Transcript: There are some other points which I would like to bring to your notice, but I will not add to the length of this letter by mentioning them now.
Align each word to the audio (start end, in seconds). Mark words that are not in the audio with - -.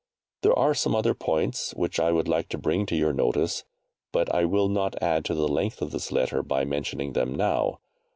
There 0.41 0.57
are 0.57 0.73
some 0.73 0.95
other 0.95 1.13
points 1.13 1.75
which 1.75 1.99
I 1.99 2.11
would 2.11 2.27
like 2.27 2.49
to 2.49 2.57
bring 2.57 2.87
to 2.87 2.95
your 2.95 3.13
notice, 3.13 3.65
but 4.11 4.33
I 4.33 4.45
will 4.45 4.67
not 4.67 4.99
add 4.99 5.23
to 5.25 5.35
the 5.35 5.47
length 5.47 5.79
of 5.79 5.91
this 5.91 6.11
letter 6.11 6.41
by 6.41 6.65
mentioning 6.65 7.13
them 7.13 7.35
now. 7.35 7.81